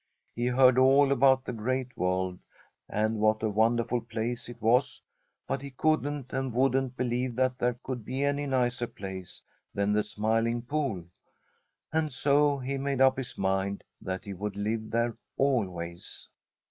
He 0.35 0.47
heard 0.47 0.79
all 0.79 1.11
about 1.11 1.45
the 1.45 1.53
Great 1.53 1.95
World 1.95 2.39
and 2.89 3.19
what 3.19 3.43
a 3.43 3.49
wonderful 3.51 4.01
place 4.01 4.49
it 4.49 4.59
was, 4.59 4.99
but 5.47 5.61
he 5.61 5.69
couldn't 5.69 6.33
and 6.33 6.51
wouldn't 6.51 6.97
believe 6.97 7.35
that 7.35 7.59
there 7.59 7.77
could 7.83 8.03
be 8.03 8.23
any 8.23 8.47
nicer 8.47 8.87
place 8.87 9.43
than 9.75 9.93
the 9.93 10.01
Smiling 10.01 10.63
Pool, 10.63 11.03
and 11.93 12.11
so 12.11 12.57
he 12.57 12.79
made 12.79 12.99
up 12.99 13.15
his 13.15 13.37
mind 13.37 13.83
that 14.01 14.25
he 14.25 14.33
would 14.33 14.55
live 14.55 14.89
there 14.89 15.13
always. 15.37 16.27